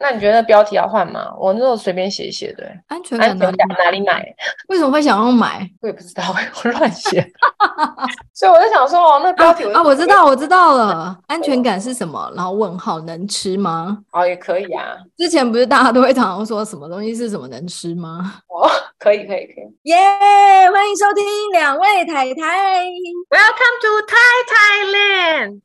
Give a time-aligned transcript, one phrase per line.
[0.00, 1.26] 那你觉得标题要换吗？
[1.36, 2.64] 我那时候随便写一写的。
[2.86, 4.24] 安全感哪里哪里买？
[4.68, 5.68] 为什么会想要买？
[5.82, 6.22] 我也不知道，
[6.64, 7.20] 我乱写。
[8.32, 11.18] 所以我在想说，哦，那标题啊，啊，我知道，我知道了。
[11.26, 12.32] 安全感是什么？
[12.36, 13.98] 然后问号能吃吗？
[14.12, 14.96] 哦，也可以啊。
[15.16, 18.34] 之前不是大家都会常常说什么东西是什么能吃吗？
[18.46, 18.70] 哦，
[19.00, 19.64] 可以，可以，可以。
[19.82, 22.84] 耶！Yeah, 欢迎收听两位太太。
[23.30, 25.62] Welcome to Thai Thailand。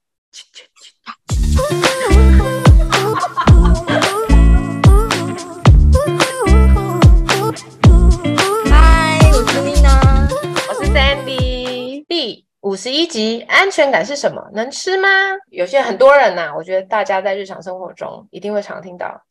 [12.07, 14.49] 第五十一集，安全感是什么？
[14.53, 15.07] 能吃吗？
[15.49, 19.21] 有些很多人呐、我觉得大家在日常生活中一定会常听到。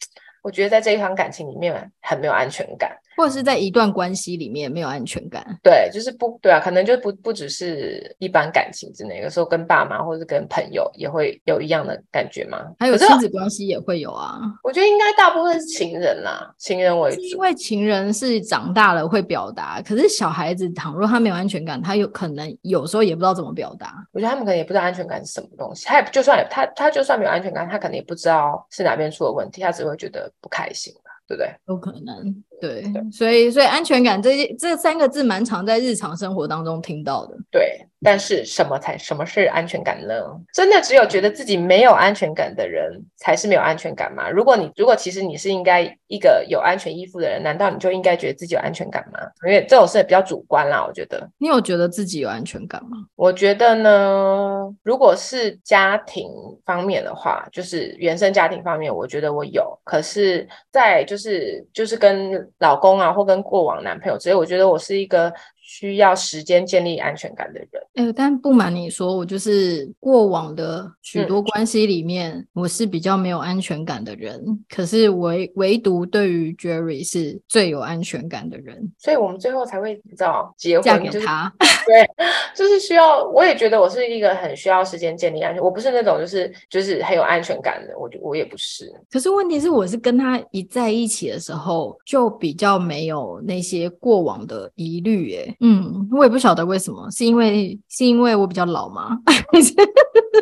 [0.42, 5.44] 我觉得在这一段感情里面很没有安全感，或者是在一段关系里面没有安全感。
[5.62, 12.58] 对，就是不对啊，可能就不不只是一般感情之内，有时候跟爸妈或者是跟朋友也会有一样的感觉吗？
[12.78, 14.40] 还有亲子关系也会有啊。
[14.62, 17.22] 我觉得应该大部分是情人啦，情人为主。
[17.22, 23.94] 因为情人是长大了会表达，可是小孩子倘若他没有安全感，他有可能有时候也不知道怎么表达。
[24.12, 30.92] 我觉得他们可能也不知道安全感是什么东西，他也就算他他就算没有安全感，他可能也不知道是哪边出了问题，他只会觉得不开心。
[31.32, 31.54] 对不对？
[31.66, 37.34] 有可能，对，对，所以，所以安全感这这三个字蛮常在日常生活当中听到的。
[37.50, 40.14] 对，但是什么才什么是安全感呢？
[40.52, 44.28] 真的只有觉得自己没有安全感的人才是没有安全感吗？
[44.28, 49.18] 如果你如果其实你是应该一个有安全依附的人，难道你就应该觉得自己有安全感吗？
[49.46, 51.28] 因为这种事比较主观啦，我觉得。
[51.38, 52.96] 你有觉得自己有安全感吗？
[53.14, 56.28] 我觉得呢，如果是家庭
[56.64, 59.78] 方面的话，就是原生家庭方面，我觉得我有。
[59.84, 65.32] 可是，在就是就是跟老公啊，或跟过往男朋友，所以我觉得我是一个。
[65.74, 74.38] 需要时间建立安全感的人，哎、欸，但不瞒你说，我就是过往的许多关系里面，嗯、我是比较没有安全感的人。
[74.68, 81.50] 可是唯唯独对于 Jerry 是最有安全感的人，所以我们最后才会你知道结婚，嫁给他。
[81.86, 82.06] 对，
[82.54, 83.24] 就是需要。
[83.24, 88.92] 我也觉得我是一个很需要时间建立安全，我不是那种就是就是很有安全感的，我就我也不是。
[89.10, 95.56] 可是问题是，我是跟他一在一起的时候，就比较没有那些过往的疑虑，哎。
[95.64, 99.16] 嗯，我也不晓得为什么，是因为是因为我比较老吗？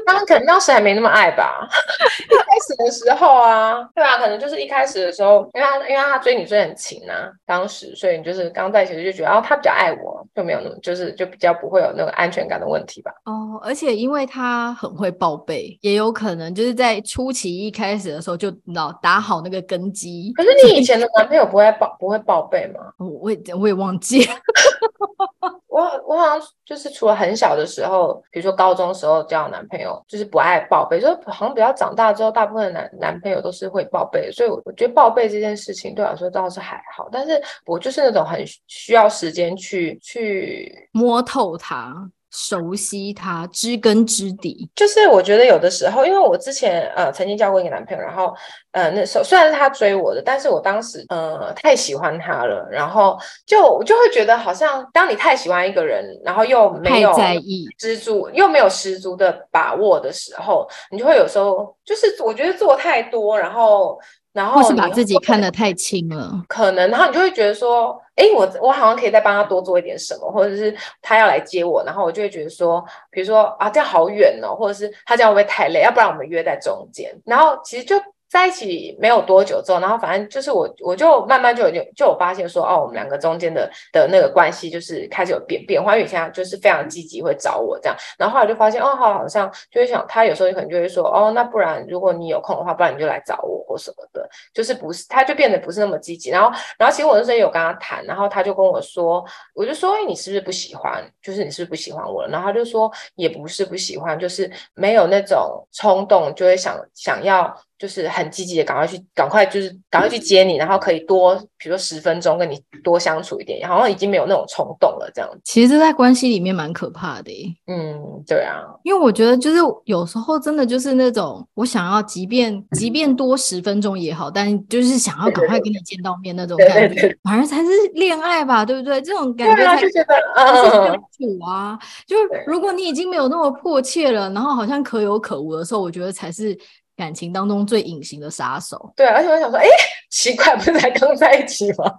[0.07, 1.69] 他们可能当时还没那么爱吧。
[2.31, 13.13] 一开始的时候啊，对啊，可能就是一开始的时候，因为他因为他追你追很勤啊，当时所以你就是刚在一起就觉得哦，他比较爱我，就没有那么就是就比较不会有那个安全感的问题吧。
[13.25, 20.33] 哦，而且因为他很会报备，也有可能就是在初期一开始的时候就老打好那个根基。
[20.35, 22.81] 可是你以前的男朋友不会报不会报备吗？
[22.99, 24.33] 我也我也忘记了。
[25.69, 42.11] 我我好像就是除了很小的时候，比如说高中时候交男朋友，就是不爱报备，就好像比较长大之后，大部分的男男朋友都是会报备，所以我觉得报备这件事情对我来说倒是还好，但是我就是那种很需要时间去去摸透它。
[42.31, 48.33] 熟悉他，知根知底，就是我觉得有的时候，因为我之前呃曾经交过一个男朋友，然后
[48.73, 63.99] 呃那时候虽然是他追我的，但是我当时呃太喜欢他了，然后就我就会觉得好像当你太喜欢一个人，然后又没有在意知足，又没有十足的把握的时候，你就会有时候就是我觉得做太多，然后。
[64.33, 75.81] 然后是把自己看得太轻了，可能，然后你就会觉得说，哎，我我好像可以再帮他多做一点什么，或者是他要来接我，然后我就会觉得说，比如说啊，这样好远哦，或者是他这样会不会太累？
[75.81, 77.97] 要不然我们约在中间，然后其实就。
[78.31, 99.25] 在一起没有多久之后，然后反正就是我，我就慢慢就有就有发现说，哦，我们两个中间的的那个关系就是开始有变变化，因为现在就是非常积极会找我这样，然后后来就发现，哦，好，好像就会想他有时候可能就会说，哦，那不然如果你有空的话，不然你就来找我或什么的，就是不是他就变得不是那么积极，然后然后其实我那时候有跟他谈，然后他就跟我说，
[99.55, 101.05] 我就说，哎，你是不是不喜欢？
[101.21, 102.29] 就是你是不是不喜欢我了？
[102.29, 107.53] 然后他就说，也不是不喜欢，就是没有那种冲动，就会想想要。
[107.81, 115.41] 就是很积极的，赶快去，赶快就是赶快去接你，然后可以多，比如说十分钟跟你多相处一点，好像已经没有那种冲动了这样子。
[115.45, 117.33] 其实这在关系里面蛮可怕的。
[117.69, 119.57] 嗯，对啊，因为我觉得就是
[119.87, 129.01] 有时候真的就是那种我想要，即便即便多十分钟也好，但就是想要赶快跟你见到面那种感觉，反而才是恋爱吧，对不对？
[129.01, 131.79] 这种感觉才是相处啊。
[132.07, 136.55] 就是如果你已经没有那么迫切了，然后好像可有可无的时候，我觉得才是。
[137.01, 138.93] 感情当中最隐形的杀手。
[138.95, 139.67] 对，而且我想说，哎，
[140.11, 141.91] 奇怪，不是才刚在一起吗？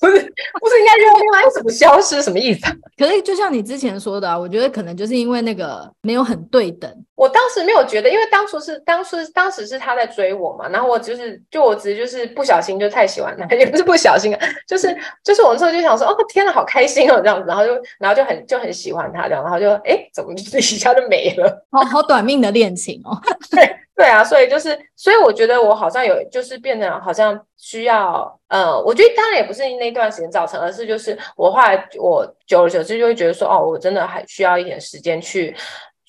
[0.00, 1.50] 不是不是应该热恋吗？
[1.54, 2.20] 怎么消失？
[2.20, 2.60] 什么意思？
[2.96, 6.92] 可是就像你之前说的啊，我觉得可能就是因为那个没有很对等。
[7.14, 21.66] 我当时没有觉得，因为当初是当初当时是他在追我嘛，然后我就是就我只是就是不小心就太喜欢他，也不是不小心啊，就是就是我那时候就想说，哦天呐，好开心哦这样子，然后就然后就很就很喜欢他这样，然后就哎怎么一下就没了？
[21.70, 23.16] 好好短命的恋情哦。
[23.50, 23.68] 对
[23.98, 35.54] 对啊，所以就是所以我觉得我好像有就是变得好像需要呃，我觉得当然也不是那段时间造成，而是就是我后来我久而久之就会觉得说，哦，我真的还需要一点时间去。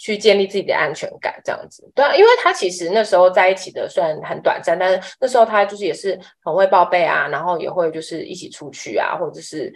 [0.01, 9.73] 去建立自己的安全感，这样子，对啊，因为他其实那时候在一起的虽然很短暂，但是那时候他就是也是很会报备啊，然后也会就是一起出去啊，或者是。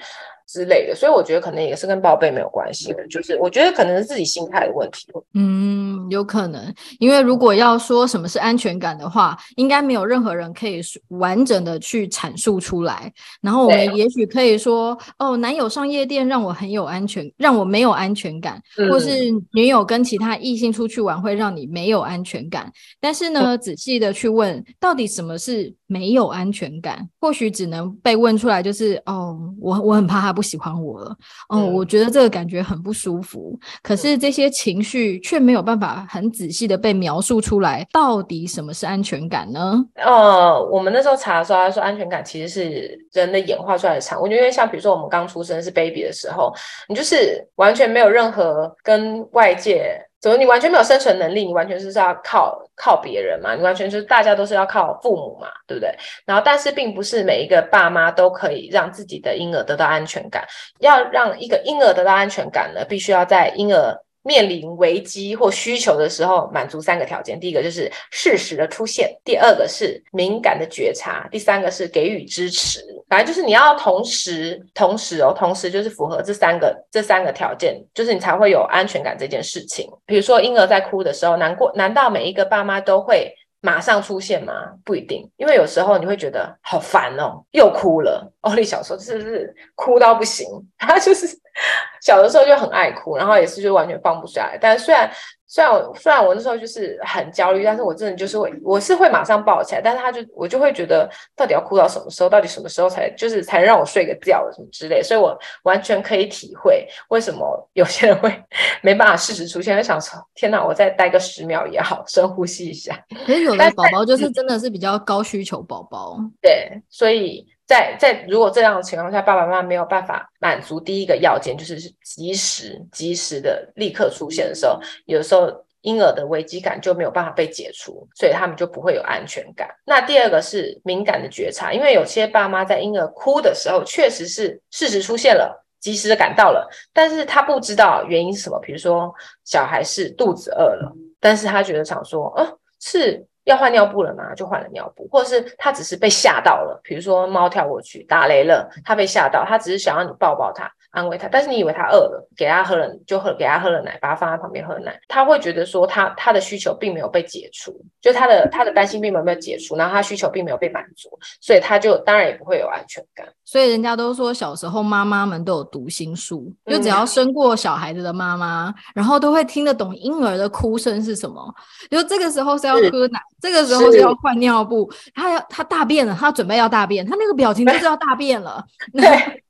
[0.48, 5.08] 之类的，所以我觉得可能也是跟报备没有关系的，就是我觉得可能是自己心态的问题。
[5.34, 13.12] 嗯，有可能，因为如果要说什么是安全感的话，应该没有任何人可以完整的去阐述出来。
[13.42, 19.10] 然后我们也许可以说，哦，男友上夜店让我很有安全，让我没有安全感，嗯、或是
[19.54, 22.72] 女友跟其他异性出去玩会让你没有安全感。
[23.00, 27.08] 但是呢，仔细的去问，到底什么是没有安全感？
[27.20, 30.44] 或许只能被问出来，就是哦，我我很怕他不。
[30.44, 31.10] 喜欢我了，
[31.48, 33.58] 哦、嗯，我觉得这个感觉很不舒服。
[33.82, 39.84] 可是这些情绪却没有办法很仔细的被描述出来，到底什么是安全感呢？
[39.96, 44.28] 呃，我们那时候查的时候，他说安全感其实是人的演化出来的产物。
[44.28, 46.54] 因为像比如说我们刚出生是 baby 的时候，
[46.90, 49.98] 你就是完全没有任何跟外界。
[50.24, 50.38] 怎么？
[50.38, 53.56] 你完全没有生存能力，你完全是要靠靠别人嘛？
[53.56, 55.94] 你完全就是大家都是要靠父母嘛，对不对？
[56.26, 60.48] 然后，但是并不是每一个爸妈都可以让自己的婴儿得到安全感。
[60.80, 63.94] 要让一个婴儿得到安全感呢，必须要在婴儿
[64.24, 72.80] 面临危机或需求的时候满足三个条件：第一个就是适时的出现，第二个是敏感的觉察，第三个是给予支持。
[73.10, 79.88] 反正就是你要同时，同时哦，同时就是符合这三个这三个条件，就是你才会有安全感这件事情。
[80.06, 83.32] 比如说婴儿在哭的时候，难过，难道每一个爸妈都会
[83.62, 84.54] 马上出现吗？
[84.84, 88.34] 不一定，因为有时候你会觉得好烦哦，又哭了。
[88.42, 90.48] 欧丽小时候是不是哭到不行？
[90.78, 91.28] 他就是
[92.02, 94.58] 小的时候就很爱哭，然后也是就完全放不下来。
[94.60, 95.12] 但是虽然。
[95.46, 108.36] 虽然我虽然我那时候就是很焦虑，但是我真的就是会，我是会马上抱起来，但是他就我就会觉得到底要哭到什么时候，到底什么时候才就是才能让我睡个觉什么之类，所以我完全可以体会为什么有些人会
[108.82, 113.00] 没办法适时出现，就想说天哪，我再待个十秒也好，深呼吸一下。
[113.24, 117.46] 可是有的宝宝就是真的是比较高需求宝宝，对，所以。
[117.74, 129.68] 在在如果这样的情况下，爸爸妈妈没有办法满足第一个要件，就是及时及时的立刻出现的时候，有的时候婴儿的危机感就没有办法被解除，所以他们就不会有安全感。
[129.86, 139.12] 那第二个是敏感的觉察，因为有些爸妈在婴儿哭的时候，确实是事实出现了，及时的赶到了，但是他不知道原因是什么，比如说
[139.46, 143.26] 小孩是肚子饿了，但是他觉得想说，哦，是。
[143.46, 144.34] 要换尿布了吗？
[144.36, 150.72] 就换了尿布，或者是他只是被吓到了，比如说猫跳过去打雷了，他被吓到，他只是想要你抱抱他。
[150.94, 161.10] 安慰他，但是你以为他饿了，给他喝了就喝，给他喝了奶，把他放在旁边喝奶，他会觉得说他他的需求并没有被解除，就他的他的担心并没有被解除，然后他需求并没有被满足，
[161.42, 163.28] 所以他就当然也不会有安全感。
[163.44, 171.54] 所以人家都说小时候妈妈们都有读心术，就只要生过小孩子的妈妈，嗯、然后都会听得懂婴儿的哭声是什么，
[171.90, 178.64] 就这个时候是要喝奶，这个时候是要换尿布，他要他大便了，他准备要大便，他那个表情就是要大便了。
[178.94, 179.43] 对。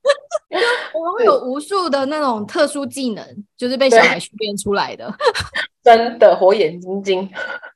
[0.94, 3.26] 我们会有无数的那种特殊技能，
[3.58, 5.12] 就是被小孩训练出来的，
[5.84, 7.30] 真的火眼金睛。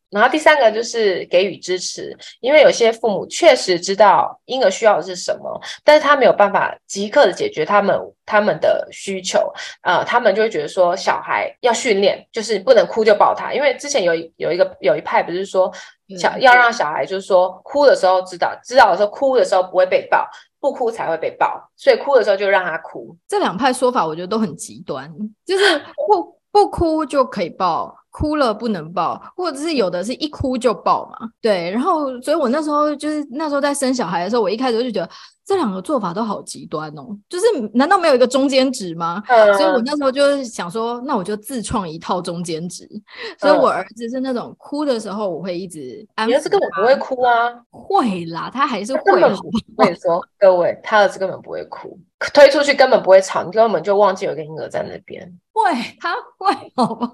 [0.09, 15.69] 然后第三个就是给予支持，因为有些父母确实知道婴儿需要的是什么，但是他没有办法即刻的解决他们他们的需求，呃，他们就会觉得说小孩要训练，就是不能哭就抱他，因为之前有有一个有一派不是说
[16.17, 20.25] 小要让小孩就是说哭的时候知道知道的时候哭的时候不会被抱。
[20.59, 23.15] 不哭才会被抱，所以哭的时候就让他哭。
[23.27, 25.11] 这两派说法我觉得都很极端，
[25.45, 25.63] 就是
[26.07, 31.29] 不不哭就可以抱，哭了不能抱，或者是有的是一哭就抱嘛。
[31.41, 35.09] 对，然后所以我那时候就是那时候在生小孩的时候，我一开始就觉得。
[35.47, 39.23] 这两个做法都好极端哦，就是难道没有一个中间值吗？
[39.29, 42.83] 嗯、所以我那时候就是想说，那我就自创一套中间值。
[42.91, 43.01] 嗯、
[43.39, 47.49] 所以我儿子是那种哭的时候，我会一直安抚儿子根本不会哭啊？
[47.71, 49.21] 会啦，他还是会。
[49.21, 49.21] 我
[49.77, 51.97] 跟你说，各位，他儿子根本不会哭，
[52.33, 55.33] 推出去根本不会吵，你根本就忘记有个婴儿在那边。
[55.53, 55.63] 会，
[55.99, 57.11] 他会，好吗？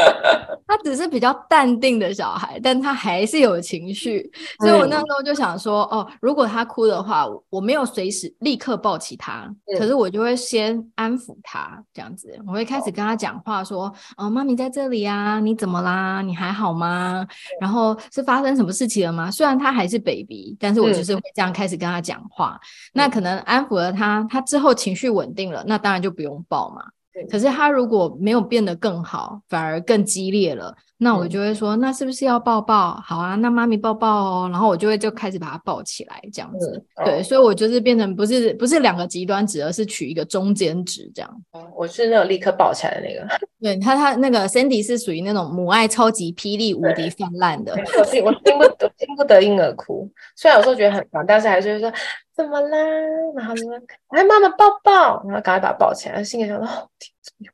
[0.66, 4.28] 他只是比较淡定的小孩，但他还是有情绪。
[4.58, 7.57] 所以我那时候就想说，哦，如果他哭的话，我。
[7.58, 16.22] 我没有随时立刻抱起他，可是我就会先安抚他，这样子，我会开始跟他讲话，说：“哦，妈咪在这里啊，你怎么啦？
[16.22, 17.26] 你还好吗？
[17.60, 22.60] 然后是发生什么事情了吗？”虽然他还是 baby，但是我就是会这样开始跟他讲话。
[22.92, 26.84] 那可能安抚了他，他之后情绪稳定了，那当然就不用抱嘛。
[27.28, 33.00] 可是他如果没有变得更好，反而更激烈了，那我就会说，那是不是要抱抱？
[33.04, 34.48] 好啊，那妈咪抱抱哦。
[34.50, 36.84] 然后我就会就开始把他抱起来，这样子。
[36.96, 41.42] 嗯、对，所以我就是变成不是不是两个极端值，而是取一个中间值这样。
[41.76, 43.26] 我是那种立刻抱起来的那个。
[43.62, 47.72] 对他，他那个 Sandy 是属于那种母爱超级霹雳无敌泛滥的。
[47.98, 51.92] 我听我听不得听不得婴儿哭，虽然有时候觉得很烦，但是还是会说
[52.34, 52.78] 怎么啦？
[53.36, 53.70] 然后说
[54.10, 56.88] 来妈妈抱抱，然后赶快把他抱起来，心里想说哦，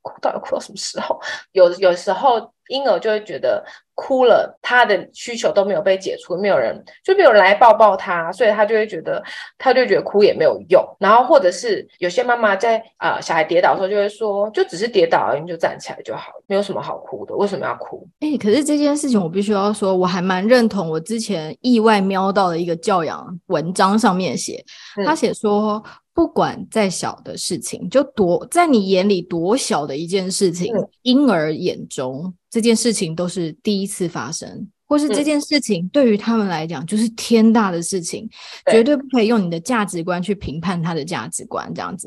[0.02, 1.21] 哭到底哭到什么时候？
[1.52, 2.52] 有有时候。
[2.69, 3.62] 婴儿就会觉得
[3.95, 9.23] 哭了，他的需求都没有被解除，没有人就没有人来抱抱他，所以他就会觉得，
[9.59, 10.83] 他就觉得哭也没有用。
[10.99, 18.09] 然后或者是有些妈妈在啊、呃、小孩跌倒的时候就会说，就只是跌倒而已，你就站起来就好，没有什么好哭的，为什么要哭？
[18.21, 20.88] 哎、欸，可是这件事情我必须要说，我还蛮认同。
[20.88, 24.64] 我之前意外瞄到的一个教养文章上面写，
[25.04, 25.85] 他写说。
[26.14, 34.68] 嗯不管再小的事情，就多在你眼里多小的一件事情，嗯、婴儿眼中这件事情都是第一次发生。
[34.87, 38.28] 或是这件事情对于他们来讲就是天大的事情，
[38.66, 42.06] 嗯、绝对不可以用你的价值观去评判他的价值观，这样子。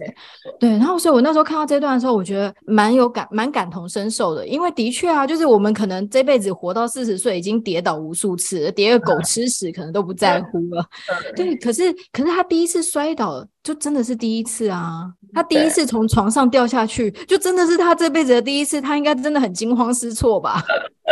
[0.60, 10.88] 对，然后所以我那时候看到这段的时候，我觉得蛮有感，蛮感同身受的，因为的确啊，就是我们可能这辈子活到四十岁，已经跌倒无数次，跌个狗吃屎可能都不在乎了。
[11.10, 15.12] 嗯、 对，可是可是他第一次摔倒，就真的是第一次啊！
[15.34, 20.64] 他第一次从床上掉下去，就真的是他这辈子的第一次，他应该真的很惊慌失措吧？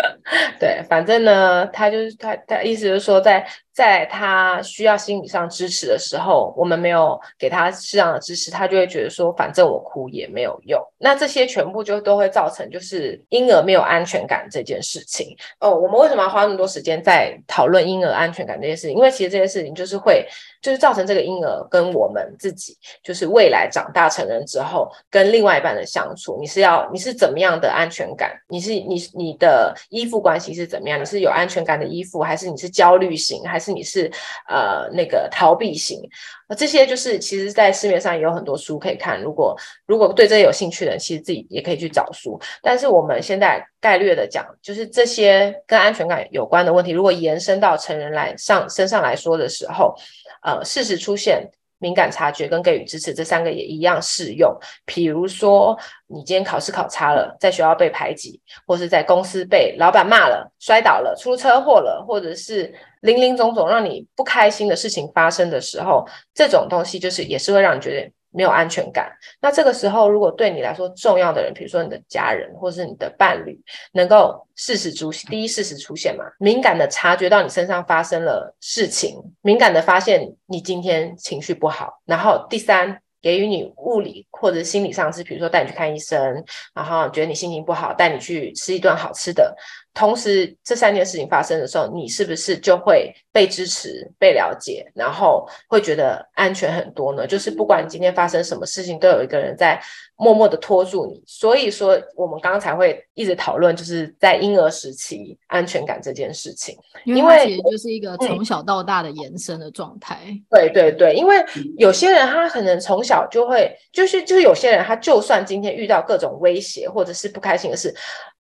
[0.58, 3.46] 对，反正呢，他就是他，他意思就是说在，
[3.76, 10.82] 在他需要心理上支持的时候，我们没有给他适当的支持，他就会觉得说，反正我哭也没有用。
[10.98, 15.36] 那这些全部就都会造成，就是婴儿没有安全感这件事情。
[15.60, 18.96] 哦，我们为什么要花那么多时间在讨论婴儿安全感这件事情？
[18.96, 20.26] 因为其实这件事情就是会，
[20.62, 28.32] 就是造成这个婴儿跟我们自己，就是未来长大成人之后，跟另外一半的相处，你是要你是怎么样的安全感？
[28.48, 29.76] 你是你你的。
[29.90, 31.00] 依附关系是怎么样？
[31.00, 34.12] 你是有安全感的依附，还是你是焦虑型，还是是你是
[34.48, 36.00] 呃那个逃避型？
[36.48, 39.20] 那这些就是其实，在市面上也有很多书可以看。
[39.20, 39.58] 如果
[39.88, 42.40] 如果对这有兴趣的人，其实自己也可以去找书。
[42.62, 49.96] 但是我们现在概略的讲，就是这些跟安全感有关的问题，如果延伸到成人来上身上来说的时候，
[50.44, 51.50] 呃，适时出现。
[51.78, 54.58] 敏感察觉跟给予支持这三个也一样适用。
[54.86, 62.74] 比如说，你今天考试考差了，在学校被排挤，或是在公司被老板骂了、摔倒了、出车祸了，或者是
[63.06, 68.12] 林林总总让你不开心的事情发生的时候，这种东西就是也是会让你觉得。
[68.38, 69.10] 没有安全感，
[69.40, 73.58] 那这个时候，如果对你来说重要的人，比如说你的家人或是你的伴侣，
[73.94, 86.44] 能够适时出现，第一适时出现嘛，敏感的察觉到你身上发生了事情，敏感的发现你今天情绪不好，然后第三，给予你物理或者心理上是，比如说带你去看医生，
[86.74, 89.56] 然后觉得你心情不好，带你去吃一顿好吃的。
[89.96, 97.26] 同时，这三件事情发生的时候，你是不是就会被支持、被了解，然后会觉得安全很多呢？
[97.26, 99.82] 就是不管今天发生什么事情，都有一个人在
[100.18, 101.24] 默默的拖住你。
[101.26, 110.20] 所以说，我们刚刚才会一直讨论，就是在婴儿时期安全感这件事情，因为其实就是一个从小到大的延伸的状态。
[110.26, 111.38] 嗯、对对对，因为
[111.78, 117.96] 有些人他可能从小就会，就是就是有些人他就算今天遇到各种威胁或者是不开心的事。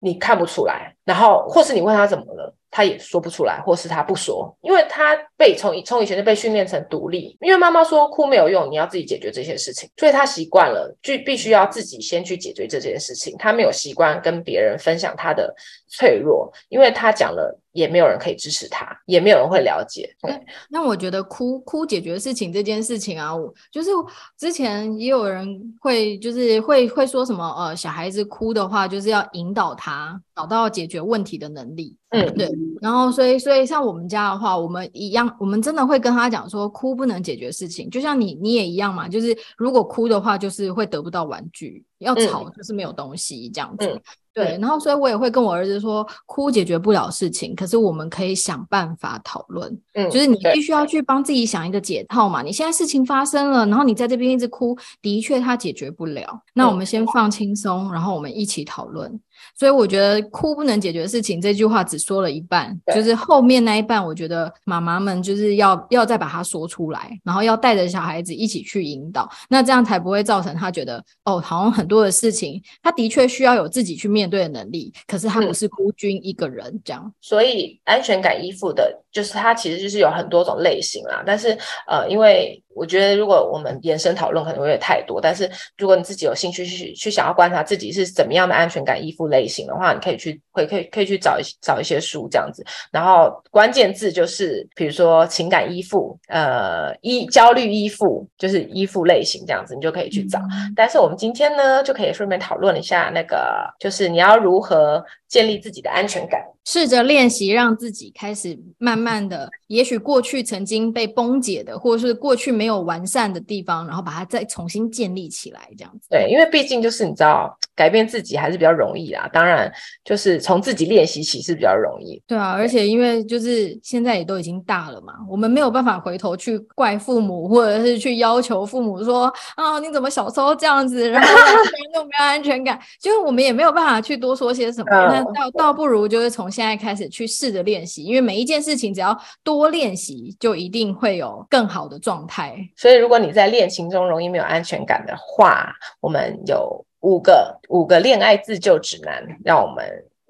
[0.05, 15.53] 你看不出来，然后或是你问他怎么了，他也说不出来，或是他不说，因为他被从从以前就被训练成独立，因为妈妈说哭没有用，你要自己解决这些事情，所以他习惯了就必须要自己先去解决这件事情，他没有习惯跟别人分享他的
[15.87, 17.59] 脆弱，因为他讲了。
[17.73, 20.15] 也没有人可以支持他，也没有人会了解。
[20.21, 23.89] 对，那我觉得哭哭解决事情这件事情啊，我就是
[24.37, 31.95] 之前也有人会就是会会说什么呃，小孩子哭的话，就是要引导他找到解决问题的能力。
[32.09, 32.47] 嗯，对。
[32.79, 37.89] 然后所以所以像我们家的话，我们一样，我们真的会跟他讲说，哭不能解决事情。
[37.89, 43.87] 就像你你也一样嘛，就是如果哭的话，就是会得不到玩具；要吵就是没有东西这样子。
[43.87, 44.01] 嗯嗯
[44.33, 49.71] 对，然后所以我也会跟我儿子说，哭解决不了事情，可是我们可以想办法讨论。
[49.93, 52.41] 嗯，就是你必须要去帮自己想一个解套嘛。
[52.41, 56.41] 你现在事情发生了，然后你在这边一直哭，的确他解决不了。
[56.53, 59.19] 那我们先放轻松，然后我们一起讨论。
[59.55, 77.03] 所以我觉得哭不能解决事情这句话只说了一半，就是后面那一半，我觉得妈妈们就是要要再把它说出来，然后要带着小孩子一起去引导，那这样才不会造成他觉得哦，好像很多的事情，他的确需要有自己去面对的能力，可是他不是孤军一个人这样。
[77.05, 82.59] 嗯、所以安全感依附的，就是它其实就是有很多种类型啦，但是呃，因为。
[82.75, 85.21] 我觉得，如果我们延伸讨论，可能会有点太多。
[85.21, 92.65] 但是，如果你自己有兴趣去去想要观察自己是怎么样的安全感依附类型的话，你可以去会可以可以去找一找一些书这样子。
[92.91, 100.39] 然后关键字就是，比如说情感依附，呃，依焦虑依附，就是依附类型这样子，你就可以去找。
[100.39, 106.39] 嗯、但是我们今天呢，就可以顺便讨论一下那个，就是你要如何建立自己的安全感。
[106.65, 116.07] 试着练习，让自己开始慢慢的，也许过去曾经被崩解的，或者是过去没有完善的地方，然后把它再重新建立起来，这样子。
[116.09, 119.29] 对，因为毕竟就是你知道，改变自己还是比较容易啦。
[119.33, 119.69] 当然，
[120.05, 122.21] 就是从自己练习起是比较容易。
[122.25, 129.25] 对啊，而且因为就是现在也都已经大了嘛，我们没有办法回头去怪父母，或者是去要求父母说
[129.57, 135.22] 啊，你怎么小时候这样子，然后让别人都没有安全感，就是我们也没有办法去多说些什么。
[135.25, 136.49] 倒倒不如就是从。
[136.53, 142.55] 现在开始去试着练习，因为每一件事情只要多练习，就一定会有更好的状态。
[142.75, 149.83] 所以，如果你在恋情中容易没有安全感的话，我们有五个五个恋爱自救指南，让我们。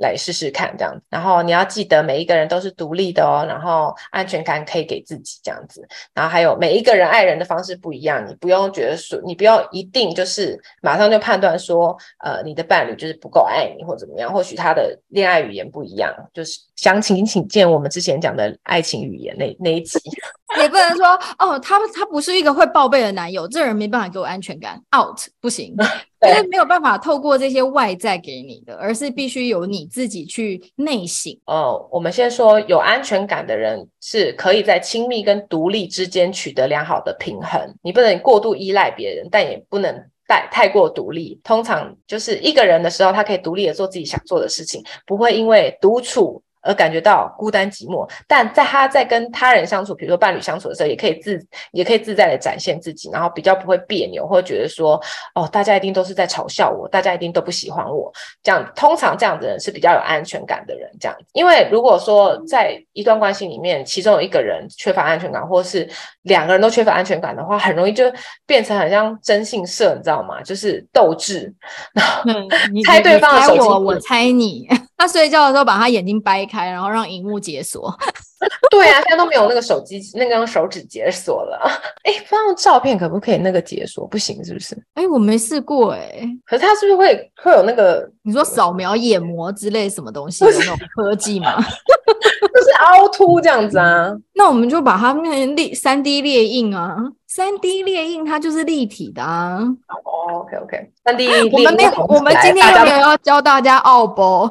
[0.04, 20.00] 来试试看这样子，然后你要记得每一个人都是独立的哦，然后安全感可以给自己这样子，然后还有每一个人爱人的方式不一样，你不用觉得说，你不要一定就是马上就判断说，呃，你的伴侣就是不够爱你或怎么样，或许他的恋爱语言不一样，就是详情请见我们之前讲的爱情语言那那一集。
[20.62, 21.08] 也不能说
[21.40, 25.76] 哦，他他不是一个会报备的男友，这人没办法给我安全感，out 不行，
[26.30, 31.32] 因为没有办法透过这些外在给你的，而是必须由你自己去内省。
[31.46, 39.94] 哦，我们先说有安全感的人是可以在亲密跟独立之间取得良好的平衡，你不能过度依赖别人，但也不能
[40.28, 41.40] 太太过独立。
[41.44, 46.42] 通常就是一个人的时候，他可以独立的做自己想做的事情，不会因为独处。
[46.64, 51.40] 而感觉到孤单寂寞，但在他在跟他人相处，比如说伴侣相处的时候，也可以自
[51.72, 55.00] 也可以自在的展现自己，然后比较不会别扭，或者觉得说，
[55.36, 61.18] 哦，大家一定都是在嘲笑我，大家一定都不喜欢我，这样通常这样的人是比较有安全感的人，这样。
[61.34, 65.88] 因为如果说在一段关系里面，其中有一个人缺乏安全感，或是
[66.22, 68.06] 两个人都缺乏安全感的话，很容易就
[68.46, 70.42] 变成很像征信社，你知道吗？
[70.42, 71.54] 就是斗智，
[71.94, 72.24] 然后
[72.86, 74.66] 猜对方的手机，我，我猜你。
[74.98, 77.98] 他睡觉的时候把他眼睛掰开，然后让荧幕解锁。
[78.70, 81.60] 对啊，现在都没有那个手机那个用手指解锁了。
[82.04, 84.08] 哎，放照片可不可以那个解锁？
[84.08, 84.76] 不行是不是？
[84.96, 86.30] 哎，我没试过哎、欸。
[86.46, 88.10] 可是它是不是会会有那个？
[88.24, 91.58] 你说扫描眼膜之类什么东西的那种科技吗？
[92.54, 94.14] 就是凹凸这样子啊。
[94.36, 96.96] 那我们就把它变成立三 D 列印啊。
[97.28, 99.60] 三 D 列印它就是立体的啊。
[100.06, 100.92] 哦，OK OK。
[101.04, 104.50] 三 D 我们没有，我们今天有没有要教大家奥博？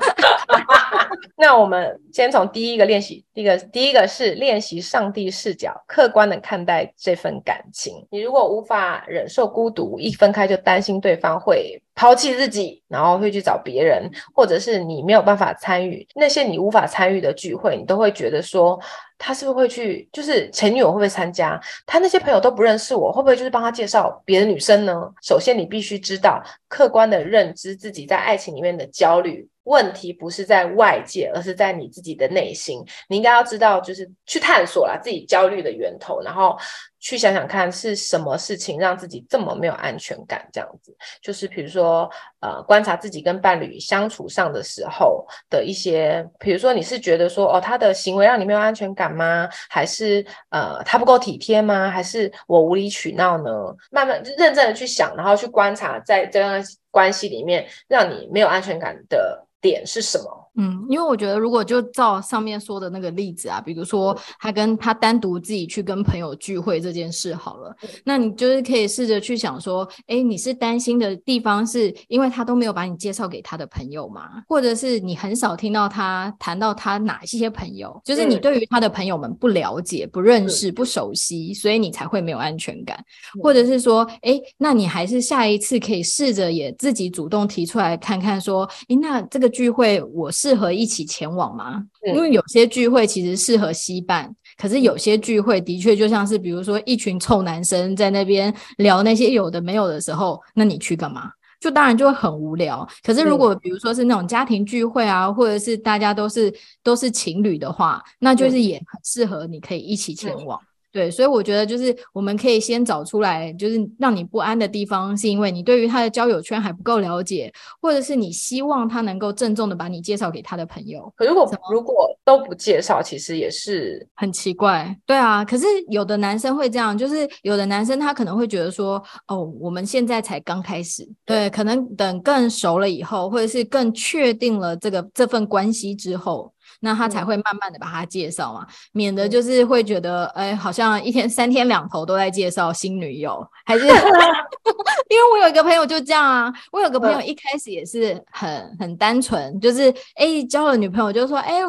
[1.37, 8.07] 那我们先从第一个练习，第一个第一个是练习上帝视角，客观的看待这份感情。
[8.11, 18.79] 你如果无法忍受孤独，一分开就担心对方会抛弃自己，然后会去找别人，或者是你没有办法参与那些你无法参与的聚会，你都会觉得说。
[19.25, 20.09] 他是不是会去？
[20.12, 21.57] 就是前女友会不会参加？
[21.87, 25.01] 他那些朋友都不认识我，会不会就是帮他介绍别的女生呢？
[25.23, 29.49] 首先，你必须知道，客观的认知自己在爱情里面的焦虑。
[29.64, 32.85] 问题不是在外界，而是在你自己的内心。
[33.09, 36.57] 你应该要知道，就是去探索啦自己焦虑的源头，然后
[37.03, 40.49] 去想想看是什么事情让自己这么没有安全感。
[40.53, 42.09] 这样子，就是比如说，
[42.41, 49.49] 呃，观察自己跟伴侣相处上的时候的一些，比如说你是觉得说，哦，他的行为让你没有安全感吗？
[49.69, 51.91] 还是呃，他不够体贴吗？
[51.91, 53.51] 还是我无理取闹呢？
[53.91, 56.62] 慢慢认真的去想，然后去观察，在这样
[56.93, 60.51] 关系里面让你没有安全感的点是什么？
[60.55, 74.43] 嗯，因为我觉得，如果就照上面说的那个例子啊，比如说他跟他单独自己去跟朋友聚会这件事好了，那你就是可以试着去想说，哎，你是担心的地方是因为他都没有把你介绍给他的朋友吗？
[74.47, 83.03] 或者是你很少听到他谈到他哪一些朋友，就是你对于他的朋友们不了解、不认识、不熟悉，所以你才会没有安全感。
[83.43, 90.41] 或者是说，哎，那你还是下一次可以试着也自己主动提出来看看，说，哎，那这个聚会我是。
[90.42, 91.81] 适合一起前往吗？
[92.05, 101.31] 因为有些聚会其实适合西办，可是有些聚会的确就像是，比如说一群臭男生在那边聊那些有的没有的时候，那你去干嘛？
[101.61, 102.85] 就当然就会很无聊。
[103.05, 106.52] 可是如果比如说是那种家庭聚会啊，或者是大家都是
[106.83, 110.59] 都是情侣的话，那就是也很适合你可以一起前往。
[110.92, 117.50] 对，所以我觉得就是我们可以先找出来，就是让你不安的地方，是因为你对于他的交友圈还不够了解，
[117.81, 121.11] 或者是你希望他能够郑重的把你介绍给他的朋友。
[121.16, 124.94] 可如果如果都不介绍，其实也是很奇怪。
[125.07, 136.52] 对啊，可是有的男生会这样，就是有的男生他可能会觉得说，哦，我们现在才刚开始，对，可能等更熟了以后，或者是更确定了这个这份关系之后。
[136.85, 151.61] 那他才会慢慢的把他介绍嘛，免得就是会觉得，哎，好像一天三天两头都在介绍新女友，还是 因为我有一个朋友就这样啊，我有个朋友一开始也是很很单纯，就是哎交了女朋友就说，哎，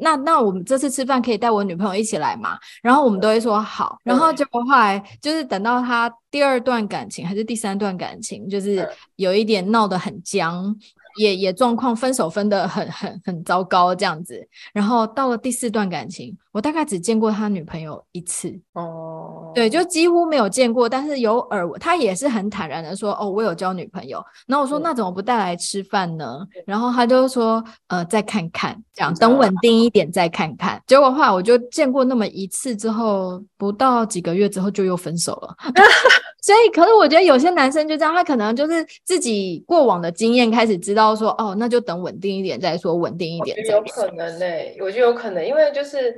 [0.00, 10.74] 那那我们这次吃饭可以带我女朋友一起来嘛，然后我们都会说好，然后结果后来就是等到他第二段感情还是第三段感情，就是有一点闹得很僵。
[11.16, 24.22] 也也状况分手分的很 很很糟糕这样子，然后到了第四段感情，我大概只见过他女朋友一次哦，对，就几乎没有见过，但是有耳闻，他也是很坦然的说，哦，我有交女朋友。
[24.46, 26.46] 然后我说，那怎么不带来吃饭呢？
[26.66, 30.82] 然后他就说，呃，再看看，这样等稳定一点再看看。
[30.86, 35.54] 结果话我就见过那么一次之后，不到几个月之后就又分手了。
[36.42, 43.72] 所以，可是我觉得有些男生就这样，他可能就是自己过往的经验开始知道说，哦，那就等稳定一点再说，稳定一点再说。
[43.76, 46.14] 有可能呢、欸，我觉得有可能，因为就是。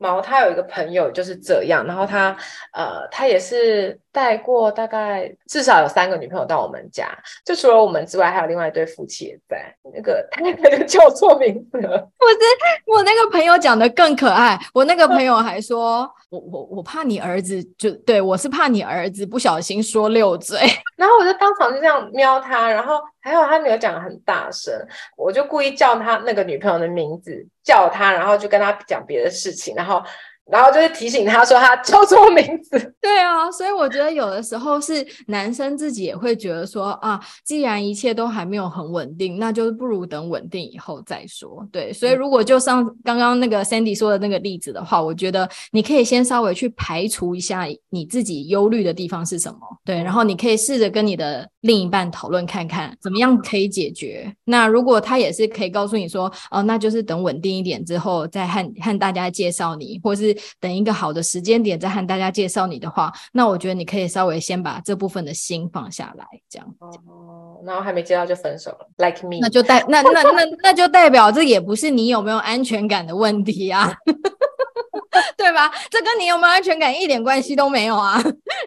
[0.00, 2.30] 毛他有一个朋友就是这样，然后他
[2.72, 7.06] 呃，他也是带过大概至少有三个女朋友到我们家，
[7.44, 9.72] 就除了我们之外，还有另外一对夫妻也在。
[9.94, 12.36] 那个他那个叫错名字了，不是
[12.84, 16.00] 我那个朋友讲的更可爱，我那个朋友 还说，
[16.30, 20.58] 我我我怕你儿子就对我是怕你儿子不小心说六嘴，
[20.98, 23.00] 然后我就当场就这样瞄他，然后。
[23.20, 24.72] 还有他女儿讲的很大声，
[25.14, 30.02] 我就故意叫他那个女朋友的名字，叫他，然后就跟他讲别的事情，然后。
[30.50, 41.66] 然后就是提醒他说他叫错名字， 对啊，所以我觉得有的时候是男生自己也会觉得说啊，既然一切都还没有很稳定，那就是不如等稳定以后再说。
[41.70, 54.32] 对，所以如果就像刚刚那个 Sandy 说的那个例子的话，我觉得你可以先稍微去排除一下你自己忧虑的地方是什么，对，然后你可以试着跟你的另一半讨论看看怎么样可以解决。
[54.44, 60.36] 那如果他也是可以告诉你说，哦，那就是等稳定一点之后再和和大家介绍你，或是。
[60.60, 66.74] 等一个好的时间点再和大家介绍你的话，那我觉得你可以稍微先把这部分的心放下来，这样。
[66.80, 73.92] 哦，然后还没介绍就分手了，like me，那就代那那那那就代表这也不是你有没有安全感的问题啊。
[75.36, 75.70] 对吧？
[75.90, 78.20] 这跟你有没有安全感一点关系都没有啊！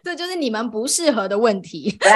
[0.03, 1.95] 这就是你们不适合的问题。
[1.99, 2.12] 对，